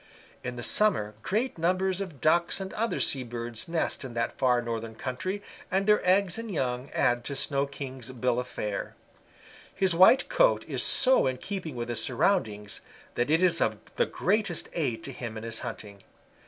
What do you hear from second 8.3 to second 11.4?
of fare. His white coat is so in